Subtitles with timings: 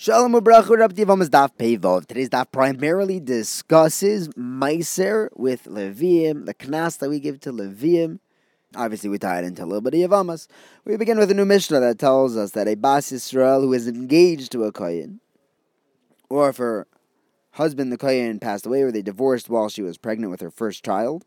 [0.00, 2.06] Shalom Ubrachu Rabbi Tivamas Daf Pevov.
[2.06, 8.20] Today's daf primarily discusses Meiser with Levium, the knas that we give to Levium.
[8.76, 10.46] Obviously, we tie it into a little bit of Yavamas.
[10.84, 13.88] We begin with a new Mishnah that tells us that a Bas Yisrael who is
[13.88, 15.18] engaged to a Kohen,
[16.30, 16.86] or if her
[17.54, 20.84] husband, the Kohen, passed away, or they divorced while she was pregnant with her first
[20.84, 21.24] child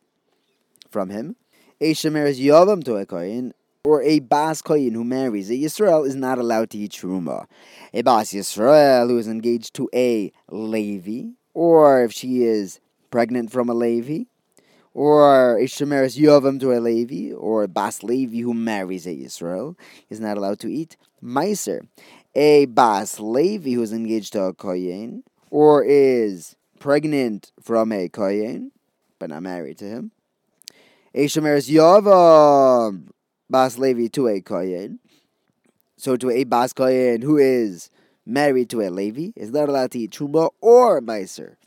[0.89, 1.35] from him,
[1.81, 3.53] a Shemer is Yavam to a Kohen,
[3.84, 7.48] or a Bas Koyin who marries a Yisrael is not allowed to eat Truma.
[7.93, 13.70] A Bas Yisrael who is engaged to a Levi, or if she is pregnant from
[13.70, 14.26] a Levi,
[14.94, 19.76] or a Shemeres Yovam to a Levi, or a Bas Levi who marries a Yisrael,
[20.09, 21.88] is not allowed to eat Meiser.
[22.35, 28.71] A Bas Levi who is engaged to a Koyin, or is pregnant from a Koyin,
[29.18, 30.12] but not married to him,
[31.13, 33.07] a Shemeres Yovam um,
[33.52, 35.00] Bas Levi to a Kohen.
[35.98, 37.90] So to a Bas Kohen who is
[38.26, 41.58] married to a Levi is not allowed to eat Truma or Meiser.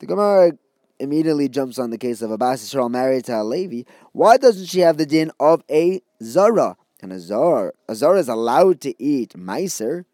[0.00, 0.52] The Gemara
[0.98, 3.82] immediately jumps on the case of a Bas Yisrael married to a Levi.
[4.12, 6.78] Why doesn't she have the din of a Zara?
[7.02, 10.06] And a Zara, a Zara is allowed to eat Meiser.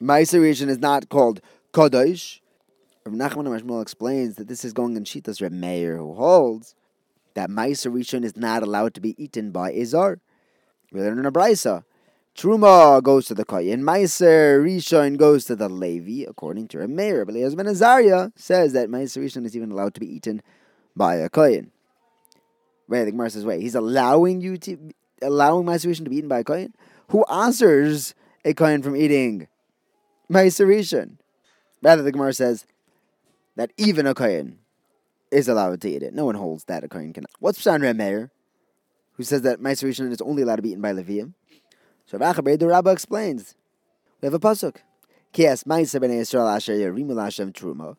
[0.00, 1.40] Meiser region is not called
[1.72, 2.38] Kodesh.
[3.04, 6.76] Rav Nachman Mashmul explains that this is going in Shitas Reb Meir, who holds
[7.34, 10.20] that Meiser is not allowed to be eaten by a Zar.
[10.94, 11.84] We learn in a brisa.
[12.36, 13.82] Truma goes to the Kohen.
[13.82, 17.24] Meiser Rishon goes to the Levi, according to Meir.
[17.24, 20.40] But Eliezer ben Azariah says that Meiser Rishon is even allowed to be eaten
[20.94, 21.72] by a Kohen.
[22.88, 24.78] Wait, the Gemara says, wait, he's allowing you to
[25.20, 26.74] allowing Meiser Rishon to be eaten by a Kohen?
[27.08, 29.48] Who answers a Kohen from eating
[30.30, 31.18] Meiser Rishon?
[31.82, 32.66] Rather, the Gemara says
[33.56, 34.60] that even a Kohen
[35.32, 36.14] is allowed to eat it.
[36.14, 37.30] No one holds that a Kohen cannot.
[37.40, 38.30] What's Psan Meir?
[39.14, 41.34] Who says that Meiser Rishon is only allowed to be eaten by Levium.
[42.06, 43.54] So Rachaber, the Rabbah explains.
[44.20, 44.76] We have a pasuk.
[45.32, 47.96] Kias Meiser ben Yisrael Asher Yerimu Lashem Truma.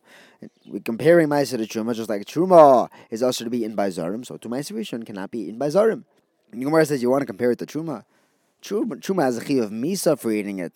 [0.66, 4.26] We're comparing Meiser to Truma, just like Truma is also to be eaten by Zarim,
[4.26, 6.04] so to Meiser Rishon cannot be eaten by Zarim.
[6.52, 8.06] Gemara says you want to compare it to Truma.
[8.62, 10.74] Truma, Truma has a chi of Misa for eating it.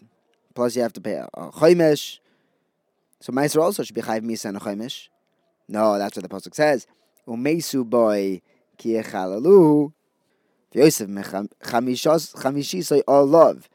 [0.53, 1.96] Plus you have to pay a, a.
[3.22, 5.09] So Meiser also should be chayv Misa and a chaymesh.
[5.68, 6.88] No, that's what the pasuk says.
[7.28, 8.41] Umesu boy
[8.80, 9.94] kiechalalu
[10.74, 13.69] Yosef chamishisay all love.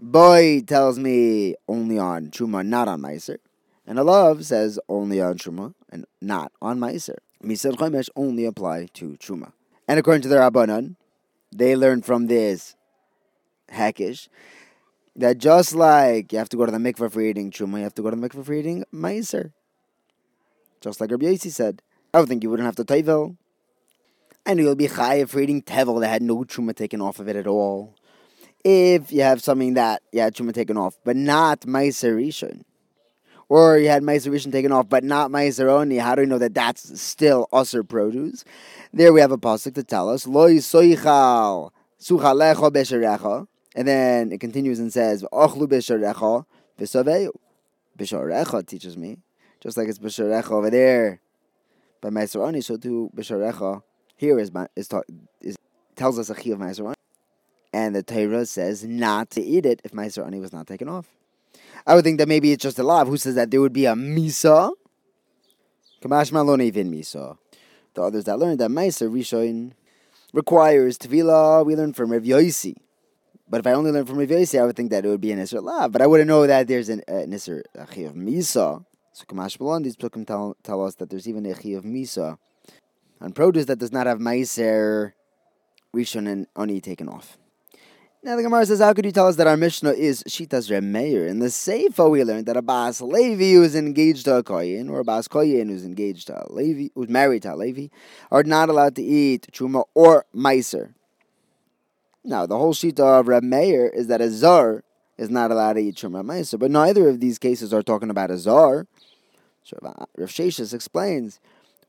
[0.00, 3.38] Boy tells me only on Truma, not on Meiser.
[3.86, 7.16] And love says only on Truma and not on Meiser.
[7.42, 9.52] Misad Chomesh only apply to Truma.
[9.88, 10.96] And according to the Rabbanon,
[11.50, 12.76] they learned from this
[13.72, 14.28] Hekish
[15.16, 17.94] that just like you have to go to the mikveh for eating Truma, you have
[17.94, 19.52] to go to the mikveh for eating Meiser.
[20.80, 21.82] Just like Rabbi Yossi said.
[22.14, 23.36] I would think you wouldn't have to taivel
[24.46, 27.36] and you'll be chayiv for eating tevel that had no truma taken off of it
[27.36, 27.94] at all.
[28.64, 32.64] If you have something that you had truma taken off, but not meiserishon,
[33.48, 37.00] or you had meiserishon taken off, but not meiser how do you know that that's
[37.00, 38.44] still usher produce?
[38.92, 41.70] There we have a pasuk to tell us lo yisoichal
[42.00, 46.44] suchalecha besharecha, and then it continues and says ochlu besharecha
[46.78, 47.30] v'saveyu.
[47.98, 49.18] Besharecha teaches me,
[49.60, 51.20] just like it's besharecha over there
[52.00, 53.82] by meiser only, so too besharecha
[54.18, 54.88] here is is,
[55.40, 55.56] is
[55.96, 56.92] tells us a chi of Meiser
[57.72, 61.06] and the Torah says not to eat it if Meiser Ani was not taken off.
[61.86, 63.04] I would think that maybe it's just a law.
[63.04, 64.72] Who says that there would be a misa?
[66.02, 67.38] Kamash malon even misa.
[67.94, 69.72] The others that learned that Meiser Rishon
[70.32, 71.64] requires tevilah.
[71.64, 72.74] We learn from Rav Yosi.
[73.48, 75.32] But if I only learn from Rav Yosi, I would think that it would be
[75.32, 75.88] an Isser law.
[75.88, 78.84] But I wouldn't know that there's an, uh, an Isser of misa.
[79.12, 82.38] So Kamash malon these Plukim tell, tell us that there's even a chi of misa
[83.20, 85.12] on produce that does not have meiser
[85.94, 87.38] rishon and oni taken off.
[88.22, 91.28] Now the Gemara says, how could you tell us that our Mishnah is Shitas Remeir?
[91.28, 94.90] In the Seifa we learned that a Bas Levi who is engaged to a Koyin,
[94.90, 97.86] or a Bas Koyin who's engaged to a Levi, who's married to a Levi,
[98.32, 100.94] are not allowed to eat Truma or Meiser.
[102.24, 104.82] Now the whole Shita of Remeir is that a Zar
[105.16, 108.32] is not allowed to eat Truma Meiser, but neither of these cases are talking about
[108.32, 108.88] a Zar.
[109.62, 111.38] So Rav Sheshis explains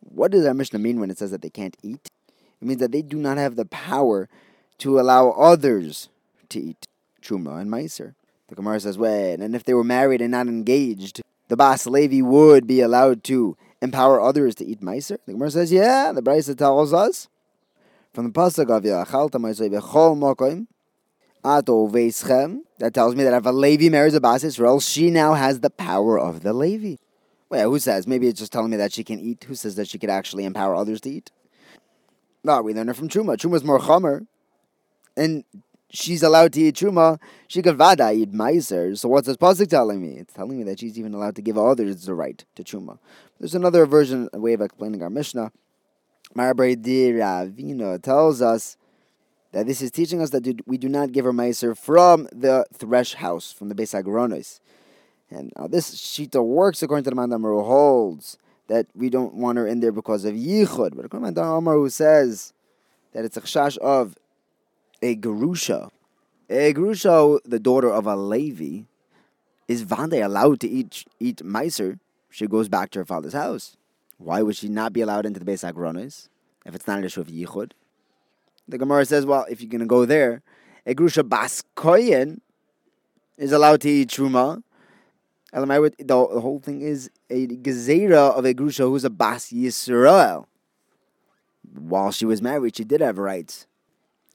[0.02, 2.10] what does our Mishnah mean when it says that they can't eat?
[2.62, 4.28] It means that they do not have the power
[4.80, 6.10] to allow others
[6.50, 6.88] to eat
[7.22, 8.16] truma and meiser.
[8.48, 12.22] The Gemara says, wait, and if they were married and not engaged, the Bas Levi
[12.22, 15.18] would be allowed to empower others to eat meiser?
[15.26, 17.28] The Gemara says, yeah, the Brisa tells us
[18.14, 20.68] from the pasuk of Meiser Bechol
[21.44, 22.62] Ato Veischem.
[22.80, 25.70] That tells me that if a Levi marries a Bas Israel, she now has the
[25.70, 26.96] power of the Levi.
[27.50, 28.08] Well, who says?
[28.08, 29.46] Maybe it's just telling me that she can eat.
[29.46, 31.32] Who says that she could actually empower others to eat?
[32.44, 33.10] No, we learn it from.
[33.10, 34.28] Truma is more chomer.
[35.18, 35.44] And
[35.92, 38.98] she's allowed to eat truma, she could vada eat meiser.
[38.98, 40.18] So what's this pasuk telling me?
[40.20, 43.00] It's telling me that she's even allowed to give others the right to truma.
[43.40, 45.52] There's another version, a way of explaining our Mishnah.
[46.36, 48.78] Marbre Ravina tells us
[49.52, 53.16] that this is teaching us that we do not give her meiser from the thresh
[53.16, 54.60] house, from the Beis Agronis.
[55.32, 58.38] And now this shita works according to the man who holds
[58.68, 60.96] that we don't want her in there because of yichud.
[60.96, 62.54] But according to Amar who says
[63.14, 64.16] that it's a chash of
[65.02, 65.90] a gerusha.
[66.50, 68.84] A gerusha, the daughter of a Levi,
[69.68, 72.00] is Vande allowed to eat eat meiser?
[72.32, 73.76] She goes back to her father's house.
[74.18, 76.28] Why would she not be allowed into the Beis Agronis
[76.66, 77.72] if it's not an issue of yichud?
[78.68, 80.42] The Gemara says, well, if you're going to go there,
[80.86, 82.40] a gerusha bas koyen
[83.38, 84.64] is allowed to eat truma
[85.52, 90.46] the whole thing is a gezerah of a grusha who's a bas Yisrael.
[91.74, 93.68] While she was married, she did have rights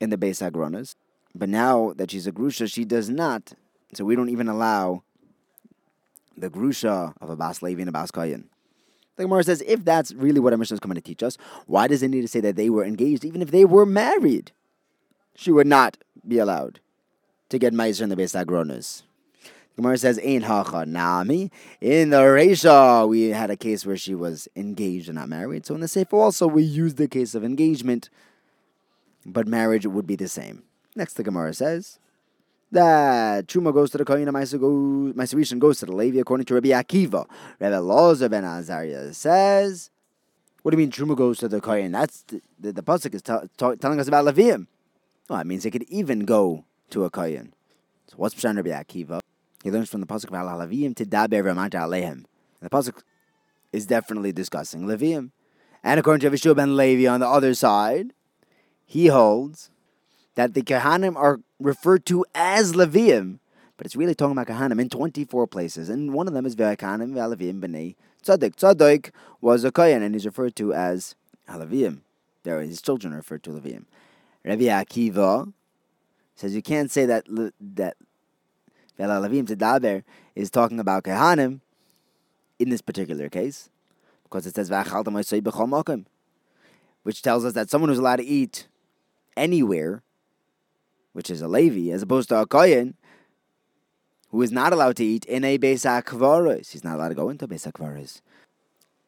[0.01, 0.95] in the Beis Agronas,
[1.35, 3.53] but now that she's a grusha, she does not.
[3.93, 5.03] So we don't even allow
[6.37, 8.49] the grusha of a bas Levi and a bas Kayan.
[9.17, 11.87] The Gemara says, if that's really what our Mishnah is coming to teach us, why
[11.87, 14.51] does it need to say that they were engaged, even if they were married?
[15.37, 15.97] She would not
[16.27, 16.81] be allowed
[17.51, 19.03] to get Meiser in the Beis Agronas.
[19.77, 21.51] Gemara says, "Ein hacha nami."
[21.81, 25.67] In the Reisha, we had a case where she was engaged and not married.
[25.67, 28.09] So in the Seifa also, we use the case of engagement,
[29.27, 30.63] but marriage would be the same.
[30.95, 31.99] Next, the Gemara says
[32.71, 36.69] that Truma goes to the Kohen and Meiserishan goes to the Levi, according to Rabbi
[36.69, 37.27] Akiva.
[37.59, 39.91] Rabbi Loza ben Azariah says,
[40.63, 41.91] "What do you mean Truma goes to the Kohen?
[41.91, 44.69] That's the, the, the pasuk is t- t- telling us about Levium.
[45.29, 47.55] Well, it means it could even go to a Kohen.
[48.07, 49.21] So what's Rabbi Akiva?
[49.65, 52.27] He learns from the pasuk of Al Halavim to Daber Ramanta Alehem.
[52.61, 53.03] The pasuk
[53.73, 55.31] is definitely discussing Levim.
[55.83, 58.13] And according to Avishua ben Levi on the other side,
[58.85, 59.71] he holds
[60.35, 63.39] that the Kahanim are referred to as Levim,
[63.79, 65.89] but it's really talking about Kahanim in 24 places.
[65.89, 68.57] And one of them is Ve'akanim Ve'alavim B'nei Tzaddik.
[68.57, 71.15] Tzaddik was a Kohen, and he's referred to as
[71.49, 72.01] Halavim.
[72.43, 73.87] There, his children are referred to Levim.
[74.45, 75.51] Rabbi Akiva
[76.37, 77.25] says you can't say that
[77.59, 77.97] that
[78.99, 80.03] Velalavim Tedaber
[80.35, 81.61] is talking about Kehanim
[82.59, 83.69] in this particular case,
[84.23, 84.71] because it says
[87.03, 88.69] which tells us that someone who's allowed to eat
[89.37, 90.03] anywhere,
[91.13, 92.95] which is a Levi, as opposed to a Kohen,
[94.31, 96.73] who is not allowed to eat in a Beis HaKvaros.
[96.73, 98.21] He's not allowed to go into Beis HaKvaros.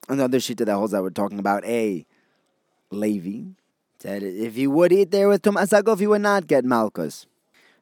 [0.08, 2.06] Another shita that holds that we're talking about a
[2.90, 3.50] Levi
[3.98, 7.26] said if he would eat there with Tumas Agov, he would not get Malchus.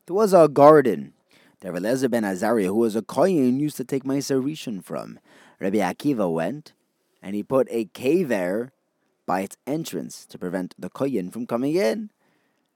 [0.06, 1.12] There was a garden
[1.64, 5.18] that Relezer ben Azariah, who was a Kohen, used to take Meiser Rishon from.
[5.58, 6.74] Rabbi Akiva went,
[7.22, 8.70] and he put a kever
[9.24, 12.10] by its entrance to prevent the Kohen from coming in.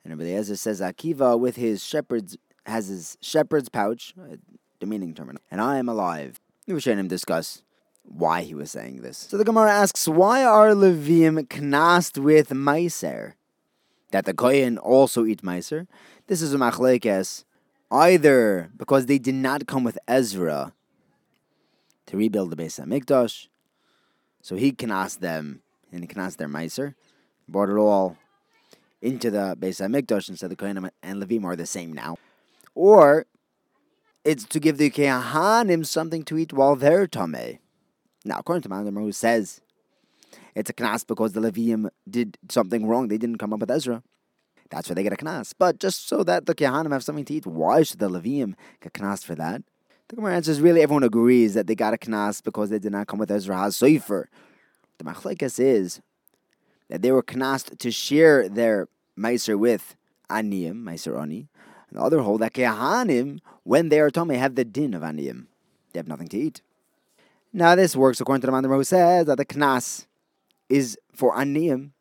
[0.02, 4.38] And Rabbi Eliezer says Akiva, with his shepherd's, has his shepherd's pouch, a
[4.80, 6.40] demeaning term, and I am alive.
[6.66, 7.62] We were him discuss
[8.04, 9.18] why he was saying this.
[9.18, 13.34] So the Gemara asks, why are Levim knast with Meiser?
[14.12, 15.86] That the Kohen also eat Meiser?
[16.26, 17.44] This is a machlekes
[17.90, 20.72] either because they did not come with Ezra
[22.06, 23.48] to rebuild the Beis Hamikdash,
[24.42, 25.62] so he can ask them
[25.92, 26.94] and he can ask their Meiser,
[27.48, 28.16] brought it all
[29.00, 32.16] into the Beis Hamikdash and said the Kohanim and Levim are the same now,
[32.74, 33.26] or
[34.24, 37.58] it's to give the Kehanim something to eat while they're Tameh.
[38.24, 39.60] Now, according to Malamar, who says
[40.54, 44.02] it's a knas because the Levim did something wrong, they didn't come up with Ezra.
[44.70, 45.54] That's where they get a knas.
[45.58, 48.92] But just so that the Kehanim have something to eat, why should the Levim get
[48.92, 49.62] knas for that?
[50.08, 53.06] The Gemara answers really everyone agrees that they got a knas because they did not
[53.06, 54.24] come with Ezra HaSofer.
[54.98, 56.00] The machlekes is
[56.88, 59.96] that they were knast to share their meiser with
[60.30, 61.48] aniyim, meiser ani.
[61.90, 65.46] And the other hold that kehanim, when they are tome, have the din of aniyim.
[65.92, 66.62] They have nothing to eat.
[67.52, 70.06] Now this works according to the Mandam who says that the knas
[70.68, 71.92] is for aniyim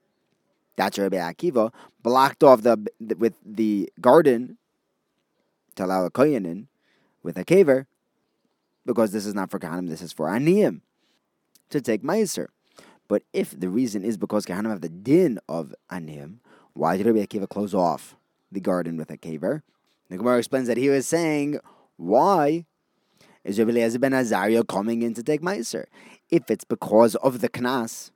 [0.78, 1.74] that's Rabbi Akiva,
[2.08, 2.78] blocked off the
[3.18, 4.58] with the garden
[5.76, 6.68] to allow in
[7.22, 7.86] with a kever,
[8.86, 10.80] because this is not for Kahanim, this is for Aniyim
[11.70, 12.48] to take Meiser.
[13.10, 16.38] But if the reason is because Kahanim have the din of Aniyim,
[16.74, 18.16] why did Rabbi Akiva close off
[18.52, 19.64] the garden with a kever?
[20.10, 21.60] The Gemara explains that he was saying,
[21.98, 22.66] why
[23.44, 25.86] is Rabbi Eliezer ben coming in to take Meiser?
[26.30, 28.12] If it's because of the Knas,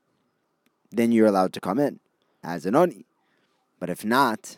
[0.91, 1.99] then you're allowed to come in
[2.41, 3.05] as an oni.
[3.81, 4.57] But if not,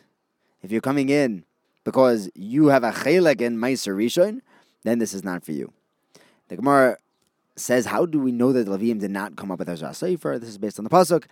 [0.62, 1.44] if you're coming in
[1.82, 4.42] because you have a chelek in Meiser Rishon,
[4.84, 5.72] then this is not for you.
[6.48, 6.98] The Gemara
[7.56, 10.38] says, how do we know that the Levim did not come up with Ezra Sefer?
[10.38, 11.24] This is based on the pasuk.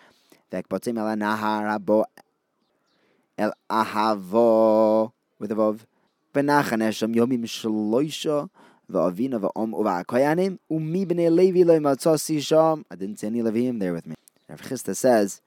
[3.39, 3.53] El
[5.39, 5.81] with a vav.
[6.35, 8.49] V'nachan esham yomim shloisha
[8.91, 12.87] v'avina v'om uva'akoyanim umi b'nei levi lo matzasi sham.
[12.91, 14.15] I didn't see any Leviim there with me.
[14.49, 15.43] Rav Chisda says,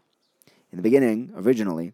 [0.71, 1.93] in the beginning, originally,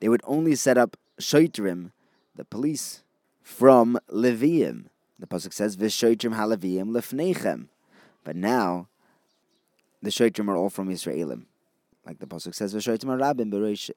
[0.00, 1.92] they would only set up shoitrim,
[2.34, 3.04] the police,
[3.42, 4.86] from Leviim.
[5.18, 7.68] The pasuk says, "V'shoitrim haleviim lefneichem,"
[8.24, 8.88] but now
[10.02, 11.44] the shoitrim are all from Israelim,
[12.06, 13.52] like the pasuk says, "V'shoitrim rabim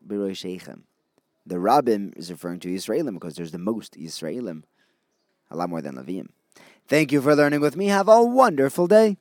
[0.05, 0.81] b'roisheichem."
[1.45, 4.63] The rabim is referring to Israelim because there's the most Israelim,
[5.51, 6.29] a lot more than Leviim.
[6.87, 7.87] Thank you for learning with me.
[7.87, 9.17] Have a wonderful day.